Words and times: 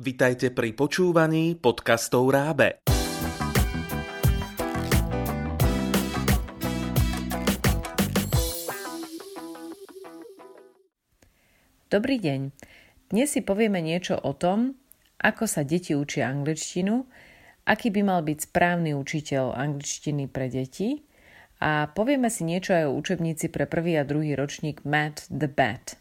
Vitajte 0.00 0.48
pri 0.48 0.72
počúvaní 0.72 1.60
podcastov 1.60 2.32
Rábe. 2.32 2.80
Dobrý 11.92 12.16
deň. 12.16 12.48
Dnes 13.12 13.28
si 13.28 13.44
povieme 13.44 13.84
niečo 13.84 14.16
o 14.16 14.32
tom, 14.32 14.80
ako 15.20 15.44
sa 15.44 15.68
deti 15.68 15.92
učia 15.92 16.32
angličtinu, 16.32 17.04
aký 17.68 17.92
by 17.92 18.00
mal 18.00 18.24
byť 18.24 18.48
správny 18.48 18.96
učiteľ 18.96 19.52
angličtiny 19.52 20.32
pre 20.32 20.48
deti 20.48 21.04
a 21.60 21.92
povieme 21.92 22.32
si 22.32 22.48
niečo 22.48 22.72
aj 22.72 22.88
o 22.88 22.96
učebnici 22.96 23.52
pre 23.52 23.68
prvý 23.68 24.00
a 24.00 24.08
druhý 24.08 24.32
ročník 24.32 24.80
Matt 24.80 25.28
the 25.28 25.52
Bat. 25.52 25.99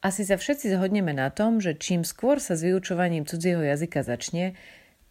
Asi 0.00 0.24
sa 0.24 0.40
všetci 0.40 0.72
zhodneme 0.72 1.12
na 1.12 1.28
tom, 1.28 1.60
že 1.60 1.76
čím 1.76 2.08
skôr 2.08 2.40
sa 2.40 2.56
s 2.56 2.64
vyučovaním 2.64 3.28
cudzieho 3.28 3.60
jazyka 3.60 4.00
začne, 4.00 4.56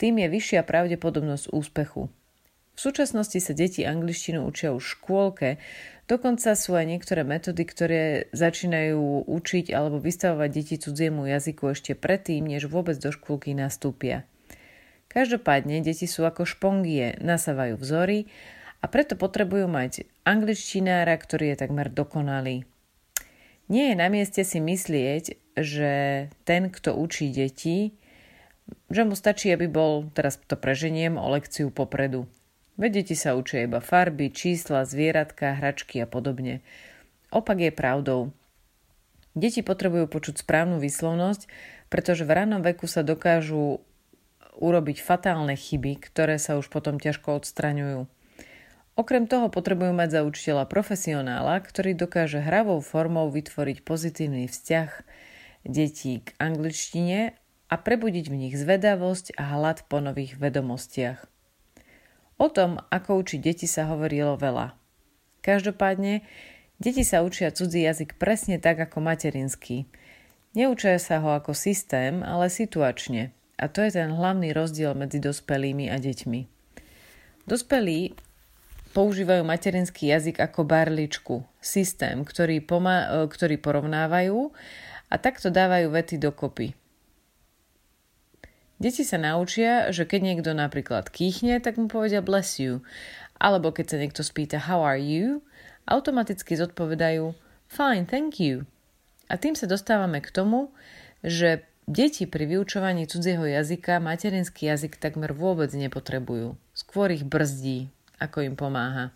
tým 0.01 0.17
je 0.17 0.27
vyššia 0.33 0.65
pravdepodobnosť 0.65 1.53
úspechu. 1.53 2.09
V 2.73 2.79
súčasnosti 2.79 3.37
sa 3.37 3.53
deti 3.53 3.85
angličtinu 3.85 4.41
učia 4.49 4.73
už 4.73 4.81
v 4.81 4.93
škôlke, 4.97 5.49
dokonca 6.09 6.55
sú 6.57 6.73
aj 6.73 6.89
niektoré 6.89 7.21
metódy, 7.21 7.67
ktoré 7.67 8.01
začínajú 8.33 9.29
učiť 9.29 9.69
alebo 9.75 10.01
vystavovať 10.01 10.49
deti 10.49 10.75
cudziemu 10.81 11.27
jazyku 11.27 11.69
ešte 11.69 11.93
predtým, 11.93 12.49
než 12.49 12.65
vôbec 12.65 12.97
do 12.97 13.13
škôlky 13.13 13.53
nastúpia. 13.53 14.25
Každopádne 15.11 15.85
deti 15.85 16.09
sú 16.09 16.25
ako 16.25 16.49
špongie, 16.49 17.19
nasávajú 17.21 17.77
vzory 17.77 18.25
a 18.81 18.89
preto 18.89 19.13
potrebujú 19.19 19.69
mať 19.69 20.09
angličtinára, 20.25 21.13
ktorý 21.19 21.53
je 21.53 21.61
takmer 21.61 21.93
dokonalý. 21.93 22.65
Nie 23.69 23.93
je 23.93 23.95
na 24.01 24.09
mieste 24.09 24.41
si 24.41 24.57
myslieť, 24.57 25.53
že 25.53 25.91
ten, 26.43 26.73
kto 26.73 26.97
učí 26.97 27.29
deti, 27.29 27.93
že 28.89 29.05
mu 29.05 29.13
stačí, 29.13 29.53
aby 29.53 29.69
bol, 29.69 30.09
teraz 30.13 30.41
to 30.41 30.57
preženiem, 30.57 31.21
o 31.21 31.29
lekciu 31.29 31.69
popredu. 31.69 32.25
Veď 32.81 33.03
deti 33.03 33.13
sa 33.13 33.37
učia 33.37 33.69
iba 33.69 33.77
farby, 33.77 34.33
čísla, 34.33 34.89
zvieratka, 34.89 35.53
hračky 35.53 36.01
a 36.01 36.09
podobne. 36.09 36.65
Opak 37.29 37.61
je 37.61 37.69
pravdou. 37.69 38.33
Deti 39.37 39.61
potrebujú 39.61 40.09
počuť 40.09 40.41
správnu 40.41 40.81
výslovnosť, 40.81 41.45
pretože 41.93 42.25
v 42.25 42.33
ranom 42.33 42.65
veku 42.65 42.89
sa 42.89 43.05
dokážu 43.05 43.85
urobiť 44.57 44.97
fatálne 45.05 45.53
chyby, 45.53 46.01
ktoré 46.09 46.41
sa 46.41 46.57
už 46.57 46.73
potom 46.73 46.97
ťažko 46.97 47.37
odstraňujú. 47.37 48.09
Okrem 48.99 49.31
toho 49.31 49.47
potrebujú 49.47 49.95
mať 49.95 50.19
za 50.19 50.21
učiteľa 50.27 50.67
profesionála, 50.67 51.63
ktorý 51.63 51.95
dokáže 51.95 52.43
hravou 52.43 52.83
formou 52.83 53.31
vytvoriť 53.31 53.87
pozitívny 53.87 54.51
vzťah 54.51 54.91
detí 55.63 56.19
k 56.19 56.35
angličtine 56.35 57.31
a 57.71 57.75
prebudiť 57.79 58.27
v 58.27 58.35
nich 58.35 58.59
zvedavosť 58.59 59.39
a 59.39 59.55
hlad 59.55 59.87
po 59.87 60.03
nových 60.03 60.35
vedomostiach. 60.35 61.23
O 62.43 62.51
tom, 62.51 62.83
ako 62.91 63.23
učiť 63.23 63.39
deti 63.39 63.71
sa 63.71 63.87
hovorilo 63.87 64.35
veľa. 64.35 64.75
Každopádne, 65.47 66.27
deti 66.83 67.07
sa 67.07 67.23
učia 67.23 67.55
cudzí 67.55 67.87
jazyk 67.87 68.19
presne 68.19 68.59
tak 68.59 68.83
ako 68.83 68.99
materinský. 68.99 69.87
Neučia 70.59 70.99
sa 70.99 71.23
ho 71.23 71.39
ako 71.39 71.55
systém, 71.55 72.19
ale 72.19 72.51
situačne. 72.51 73.31
A 73.55 73.71
to 73.71 73.79
je 73.79 73.95
ten 73.95 74.11
hlavný 74.11 74.51
rozdiel 74.51 74.91
medzi 74.91 75.23
dospelými 75.23 75.87
a 75.87 75.95
deťmi. 75.95 76.41
Dospelí 77.47 78.27
používajú 78.99 79.47
materinský 79.47 80.11
jazyk 80.11 80.43
ako 80.43 80.67
barličku, 80.67 81.47
systém, 81.63 82.27
ktorý, 82.27 82.59
pomá- 82.59 83.07
e, 83.07 83.31
ktorý 83.31 83.55
porovnávajú 83.55 84.51
a 85.07 85.15
takto 85.15 85.47
dávajú 85.47 85.87
vety 85.87 86.19
dokopy. 86.19 86.75
Deti 88.75 89.07
sa 89.07 89.15
naučia, 89.15 89.87
že 89.95 90.03
keď 90.03 90.19
niekto 90.19 90.51
napríklad 90.51 91.07
kýchne, 91.07 91.63
tak 91.63 91.79
mu 91.79 91.87
povedia 91.87 92.19
bless 92.19 92.59
you. 92.59 92.83
Alebo 93.39 93.71
keď 93.71 93.85
sa 93.87 93.97
niekto 94.03 94.19
spýta 94.19 94.59
how 94.67 94.83
are 94.83 94.99
you, 94.99 95.47
automaticky 95.87 96.59
zodpovedajú 96.59 97.31
fine, 97.71 98.03
thank 98.03 98.35
you. 98.35 98.67
A 99.31 99.39
tým 99.39 99.55
sa 99.55 99.63
dostávame 99.63 100.19
k 100.19 100.27
tomu, 100.27 100.75
že 101.23 101.63
deti 101.87 102.27
pri 102.27 102.51
vyučovaní 102.51 103.07
cudzieho 103.07 103.47
jazyka 103.47 104.03
materinský 104.03 104.67
jazyk 104.67 104.99
takmer 104.99 105.31
vôbec 105.31 105.71
nepotrebujú. 105.71 106.59
Skôr 106.75 107.15
ich 107.15 107.23
brzdí, 107.23 107.91
ako 108.19 108.45
im 108.45 108.55
pomáha. 108.59 109.15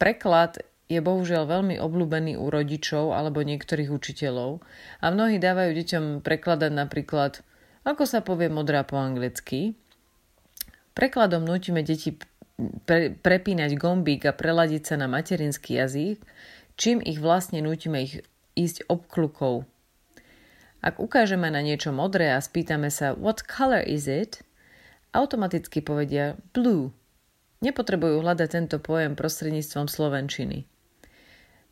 Preklad 0.00 0.64
je 0.86 1.00
bohužiaľ 1.02 1.44
veľmi 1.46 1.76
obľúbený 1.82 2.40
u 2.40 2.46
rodičov 2.48 3.12
alebo 3.12 3.44
niektorých 3.44 3.90
učiteľov 3.90 4.64
a 5.02 5.06
mnohí 5.12 5.36
dávajú 5.36 5.70
deťom 5.76 6.04
prekladať 6.24 6.72
napríklad 6.72 7.44
ako 7.86 8.02
sa 8.02 8.18
povie 8.18 8.50
modrá 8.50 8.82
po 8.82 8.98
anglicky. 8.98 9.78
Prekladom 10.90 11.46
nutíme 11.46 11.86
deti 11.86 12.18
pre, 12.82 13.14
prepínať 13.14 13.78
gombík 13.78 14.26
a 14.26 14.34
preladiť 14.34 14.82
sa 14.82 14.94
na 14.98 15.06
materinský 15.06 15.78
jazyk, 15.78 16.18
čím 16.74 16.98
ich 16.98 17.22
vlastne 17.22 17.62
nutíme 17.62 18.02
ich 18.02 18.26
ísť 18.58 18.90
obklukou. 18.90 19.62
Ak 20.82 20.98
ukážeme 20.98 21.46
na 21.46 21.62
niečo 21.62 21.94
modré 21.94 22.34
a 22.34 22.42
spýtame 22.42 22.90
sa 22.90 23.14
what 23.14 23.46
color 23.46 23.86
is 23.86 24.10
it, 24.10 24.42
automaticky 25.16 25.80
povedia 25.80 26.36
blue. 26.52 26.92
Nepotrebujú 27.64 28.20
hľadať 28.20 28.48
tento 28.52 28.76
pojem 28.76 29.16
prostredníctvom 29.16 29.88
slovenčiny. 29.88 30.68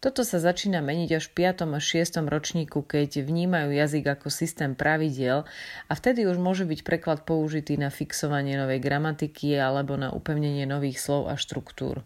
Toto 0.04 0.20
sa 0.20 0.36
začína 0.36 0.84
meniť 0.84 1.16
až 1.16 1.32
v 1.32 1.48
5. 1.48 1.64
a 1.64 1.80
6. 1.80 2.28
ročníku, 2.28 2.84
keď 2.84 3.24
vnímajú 3.24 3.72
jazyk 3.72 4.04
ako 4.16 4.28
systém 4.28 4.76
pravidiel 4.76 5.48
a 5.88 5.92
vtedy 5.96 6.28
už 6.28 6.36
môže 6.36 6.68
byť 6.68 6.84
preklad 6.84 7.24
použitý 7.24 7.80
na 7.80 7.88
fixovanie 7.88 8.60
novej 8.60 8.84
gramatiky 8.84 9.56
alebo 9.56 9.96
na 9.96 10.12
upevnenie 10.12 10.68
nových 10.68 11.00
slov 11.00 11.32
a 11.32 11.40
štruktúr. 11.40 12.04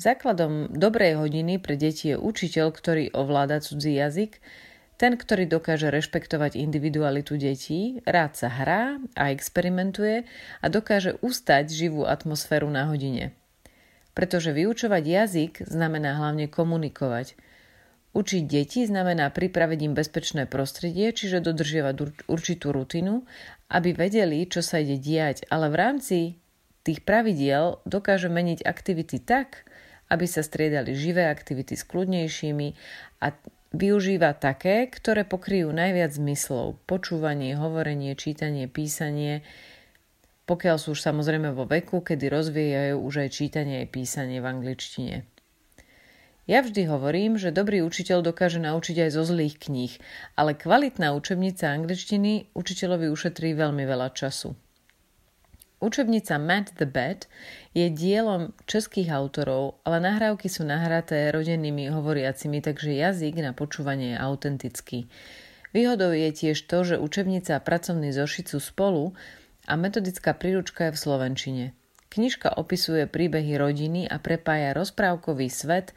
Základom 0.00 0.72
dobrej 0.72 1.20
hodiny 1.20 1.60
pre 1.60 1.76
deti 1.76 2.10
je 2.10 2.16
učiteľ, 2.16 2.72
ktorý 2.72 3.04
ovláda 3.12 3.60
cudzí 3.60 4.00
jazyk, 4.00 4.40
ten, 5.04 5.20
ktorý 5.20 5.44
dokáže 5.44 5.92
rešpektovať 5.92 6.56
individualitu 6.56 7.36
detí, 7.36 8.00
rád 8.08 8.40
sa 8.40 8.48
hrá 8.48 8.96
a 9.12 9.28
experimentuje 9.36 10.24
a 10.64 10.66
dokáže 10.72 11.20
ustať 11.20 11.68
živú 11.68 12.08
atmosféru 12.08 12.72
na 12.72 12.88
hodine. 12.88 13.36
Pretože 14.16 14.56
vyučovať 14.56 15.04
jazyk 15.04 15.52
znamená 15.68 16.16
hlavne 16.16 16.48
komunikovať. 16.48 17.36
Učiť 18.16 18.42
deti 18.48 18.88
znamená 18.88 19.28
pripraviť 19.28 19.80
im 19.84 19.92
bezpečné 19.92 20.48
prostredie, 20.48 21.12
čiže 21.12 21.44
dodržiavať 21.44 22.24
určitú 22.24 22.72
rutinu, 22.72 23.28
aby 23.68 23.92
vedeli, 23.92 24.48
čo 24.48 24.64
sa 24.64 24.80
ide 24.80 24.96
diať, 24.96 25.44
ale 25.52 25.68
v 25.68 25.76
rámci 25.84 26.18
tých 26.80 27.04
pravidiel 27.04 27.76
dokáže 27.84 28.32
meniť 28.32 28.64
aktivity 28.64 29.20
tak, 29.20 29.68
aby 30.08 30.24
sa 30.24 30.40
striedali 30.40 30.96
živé 30.96 31.28
aktivity 31.28 31.76
s 31.76 31.84
kľudnejšími 31.84 32.68
a 33.20 33.36
Využíva 33.74 34.38
také, 34.38 34.86
ktoré 34.86 35.26
pokryjú 35.26 35.74
najviac 35.74 36.14
zmyslov. 36.14 36.78
Počúvanie, 36.86 37.58
hovorenie, 37.58 38.14
čítanie, 38.14 38.70
písanie, 38.70 39.42
pokiaľ 40.46 40.76
sú 40.78 40.94
už 40.94 41.02
samozrejme 41.02 41.50
vo 41.50 41.66
veku, 41.66 41.98
kedy 41.98 42.30
rozvíjajú 42.30 43.02
už 43.02 43.26
aj 43.26 43.34
čítanie 43.34 43.82
a 43.82 43.90
písanie 43.90 44.38
v 44.38 44.46
angličtine. 44.46 45.16
Ja 46.46 46.62
vždy 46.62 46.86
hovorím, 46.86 47.34
že 47.34 47.50
dobrý 47.50 47.82
učiteľ 47.82 48.22
dokáže 48.22 48.62
naučiť 48.62 49.08
aj 49.08 49.10
zo 49.10 49.26
zlých 49.26 49.58
kníh, 49.58 49.90
ale 50.38 50.54
kvalitná 50.54 51.10
učebnica 51.10 51.74
angličtiny 51.74 52.54
učiteľovi 52.54 53.10
ušetrí 53.10 53.58
veľmi 53.58 53.82
veľa 53.90 54.14
času. 54.14 54.54
Učebnica 55.84 56.40
Matt 56.40 56.72
the 56.80 56.88
Bad 56.88 57.28
je 57.76 57.92
dielom 57.92 58.56
českých 58.64 59.12
autorov, 59.12 59.76
ale 59.84 60.00
nahrávky 60.00 60.48
sú 60.48 60.64
nahraté 60.64 61.28
rodennými 61.28 61.92
hovoriacimi, 61.92 62.64
takže 62.64 62.96
jazyk 62.96 63.44
na 63.44 63.52
počúvanie 63.52 64.16
je 64.16 64.22
autentický. 64.24 64.98
Výhodou 65.76 66.16
je 66.16 66.32
tiež 66.32 66.56
to, 66.64 66.88
že 66.88 66.96
učebnica 66.96 67.60
a 67.60 67.60
pracovný 67.60 68.16
zošit 68.16 68.56
sú 68.56 68.64
spolu 68.64 69.12
a 69.68 69.76
metodická 69.76 70.32
príručka 70.32 70.88
je 70.88 70.96
v 70.96 71.02
slovenčine. 71.04 71.64
Knižka 72.08 72.56
opisuje 72.56 73.04
príbehy 73.04 73.60
rodiny 73.60 74.08
a 74.08 74.16
prepája 74.16 74.72
rozprávkový 74.72 75.52
svet 75.52 75.92
e, 75.92 75.94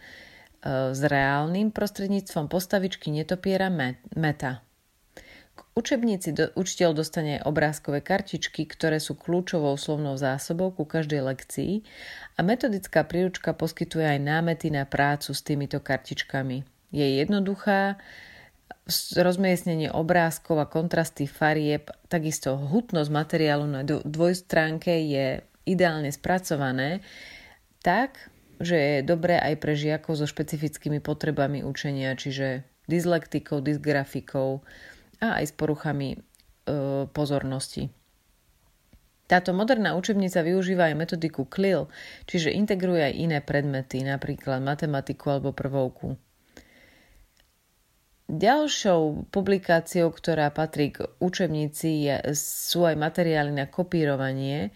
s 0.91 0.99
reálnym 0.99 1.71
prostredníctvom 1.71 2.51
postavičky 2.51 3.07
netopiera 3.13 3.71
Meta. 4.17 4.66
K 5.77 5.85
učebnici 5.85 6.33
do, 6.33 6.49
učiteľ 6.57 6.97
dostane 6.97 7.37
obrázkové 7.37 8.01
kartičky, 8.01 8.65
ktoré 8.65 8.97
sú 8.97 9.13
kľúčovou 9.13 9.77
slovnou 9.77 10.17
zásobou 10.17 10.73
ku 10.73 10.89
každej 10.89 11.21
lekcii 11.21 11.85
a 12.33 12.41
metodická 12.41 13.05
príručka 13.05 13.53
poskytuje 13.53 14.17
aj 14.17 14.25
námety 14.25 14.73
na 14.73 14.89
prácu 14.89 15.37
s 15.37 15.45
týmito 15.45 15.77
kartičkami. 15.77 16.65
Je 16.89 17.21
jednoduchá, 17.21 18.01
rozmiestnenie 19.21 19.93
obrázkov 19.93 20.57
a 20.57 20.65
kontrasty 20.65 21.29
farieb, 21.29 21.93
takisto 22.09 22.57
hutnosť 22.57 23.13
materiálu 23.13 23.69
na 23.69 23.85
dvojstránke 23.85 24.97
je 25.05 25.45
ideálne 25.69 26.09
spracované 26.09 27.05
tak, 27.85 28.33
že 28.57 28.73
je 28.73 28.97
dobré 29.05 29.37
aj 29.37 29.53
pre 29.61 29.77
žiakov 29.77 30.17
so 30.17 30.25
špecifickými 30.25 31.05
potrebami 31.05 31.61
učenia, 31.61 32.17
čiže 32.17 32.65
dyslektikou, 32.89 33.61
dysgrafikou, 33.61 34.65
a 35.21 35.41
aj 35.41 35.45
s 35.49 35.53
poruchami 35.53 36.15
e, 36.15 36.17
pozornosti. 37.09 37.89
Táto 39.27 39.51
moderná 39.51 39.91
učebnica 39.99 40.39
využíva 40.39 40.87
aj 40.87 40.95
metodiku 40.95 41.43
CLIL, 41.43 41.91
čiže 42.31 42.55
integruje 42.55 43.11
aj 43.11 43.13
iné 43.19 43.39
predmety, 43.43 43.99
napríklad 44.07 44.63
matematiku 44.63 45.35
alebo 45.35 45.51
prvovku. 45.51 46.15
Ďalšou 48.27 49.31
publikáciou, 49.31 50.11
ktorá 50.11 50.51
patrí 50.51 50.91
k 50.95 51.07
učebnici, 51.19 52.07
je, 52.07 52.15
sú 52.35 52.83
aj 52.83 52.99
materiály 52.99 53.55
na 53.55 53.67
kopírovanie, 53.67 54.71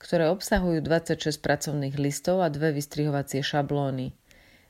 ktoré 0.00 0.28
obsahujú 0.28 0.84
26 0.84 1.40
pracovných 1.40 1.96
listov 1.96 2.44
a 2.44 2.52
dve 2.52 2.76
vystrihovacie 2.76 3.40
šablóny. 3.40 4.12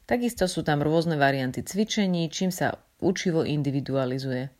Takisto 0.07 0.47
sú 0.47 0.63
tam 0.63 0.83
rôzne 0.83 1.19
varianty 1.19 1.63
cvičení, 1.63 2.31
čím 2.31 2.55
sa 2.55 2.79
učivo 3.03 3.43
individualizuje. 3.43 4.51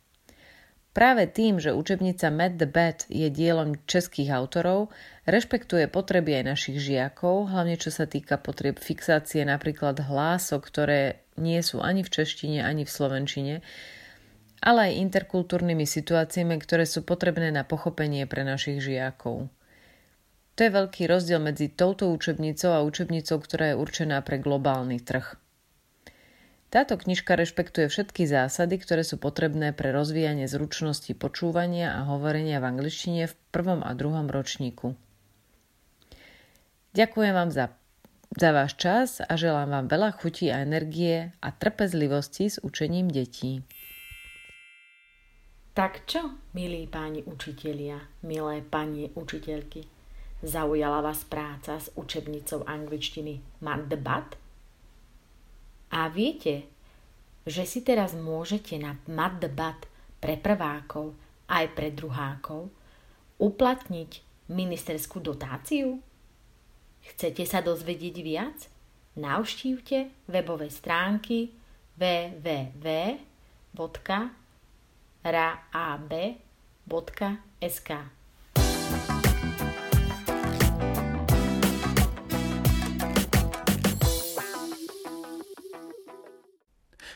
Práve 0.95 1.27
tým, 1.27 1.59
že 1.59 1.75
učebnica 1.75 2.31
Met 2.31 2.55
the 2.55 2.63
Bed 2.71 3.03
je 3.11 3.27
dielom 3.27 3.75
českých 3.83 4.31
autorov, 4.31 4.95
rešpektuje 5.27 5.91
potreby 5.91 6.39
aj 6.39 6.55
našich 6.55 6.79
žiakov, 6.79 7.51
hlavne 7.51 7.75
čo 7.75 7.91
sa 7.91 8.07
týka 8.07 8.39
potrieb 8.39 8.79
fixácie 8.79 9.43
napríklad 9.43 9.99
hlások, 9.99 10.63
ktoré 10.63 11.19
nie 11.35 11.59
sú 11.59 11.83
ani 11.83 11.99
v 11.99 12.15
češtine, 12.15 12.63
ani 12.63 12.87
v 12.87 12.95
slovenčine, 12.95 13.55
ale 14.63 14.79
aj 14.87 14.99
interkultúrnymi 15.11 15.83
situáciami, 15.83 16.55
ktoré 16.63 16.87
sú 16.87 17.03
potrebné 17.03 17.51
na 17.51 17.67
pochopenie 17.67 18.23
pre 18.23 18.47
našich 18.47 18.79
žiakov. 18.79 19.51
To 20.55 20.59
je 20.63 20.71
veľký 20.71 21.11
rozdiel 21.11 21.43
medzi 21.43 21.75
touto 21.75 22.07
učebnicou 22.07 22.71
a 22.71 22.87
učebnicou, 22.87 23.43
ktorá 23.43 23.75
je 23.75 23.79
určená 23.83 24.23
pre 24.23 24.39
globálny 24.39 25.03
trh. 25.03 25.35
Táto 26.75 26.99
knižka 26.99 27.39
rešpektuje 27.39 27.87
všetky 27.87 28.27
zásady, 28.27 28.75
ktoré 28.75 29.07
sú 29.07 29.15
potrebné 29.15 29.71
pre 29.71 29.95
rozvíjanie 29.95 30.43
zručnosti 30.43 31.07
počúvania 31.15 31.95
a 31.95 32.11
hovorenia 32.11 32.59
v 32.59 32.67
angličtine 32.67 33.31
v 33.31 33.35
prvom 33.55 33.79
a 33.79 33.95
druhom 33.95 34.27
ročníku. 34.27 34.91
Ďakujem 36.91 37.31
vám 37.31 37.55
za, 37.55 37.71
za 38.35 38.49
váš 38.51 38.75
čas 38.75 39.23
a 39.23 39.39
želám 39.39 39.71
vám 39.71 39.85
veľa 39.87 40.19
chutí 40.19 40.51
a 40.51 40.67
energie 40.67 41.31
a 41.39 41.55
trpezlivosti 41.55 42.51
s 42.51 42.59
učením 42.59 43.07
detí. 43.07 43.63
Tak 45.79 46.03
čo, 46.03 46.43
milí 46.51 46.91
páni 46.91 47.23
učitelia, 47.23 48.03
milé 48.27 48.59
pani 48.59 49.07
učiteľky, 49.15 49.87
zaujala 50.43 50.99
vás 50.99 51.23
práca 51.23 51.79
s 51.79 51.87
učebnicou 51.95 52.67
angličtiny 52.67 53.63
Mandebat? 53.63 54.43
A 55.93 56.09
viete, 56.09 56.65
že 57.45 57.65
si 57.69 57.85
teraz 57.85 58.17
môžete 58.17 58.81
na 58.81 58.97
Madbat 59.05 59.85
pre 60.17 60.37
prvákov 60.39 61.13
aj 61.45 61.65
pre 61.77 61.93
druhákov 61.93 62.73
uplatniť 63.37 64.11
ministerskú 64.49 65.21
dotáciu? 65.21 66.01
Chcete 67.05 67.45
sa 67.45 67.61
dozvedieť 67.61 68.15
viac? 68.25 68.57
Navštívte 69.15 70.27
webové 70.27 70.73
stránky 70.73 71.53
www.rab.sk. 71.95 73.39